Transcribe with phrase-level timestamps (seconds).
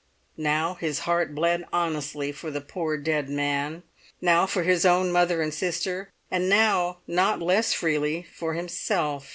[0.37, 3.83] Now his heart bled honestly for the poor dead man,
[4.19, 9.29] now for his own mother and sister, and now not less freely for himself.